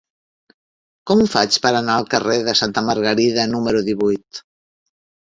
Com 1.09 1.19
ho 1.19 1.25
faig 1.33 1.57
per 1.65 1.71
anar 1.79 1.97
al 2.01 2.07
carrer 2.13 2.37
de 2.47 2.55
Santa 2.61 2.83
Margarida 2.87 3.45
número 3.51 3.83
divuit? 3.91 4.41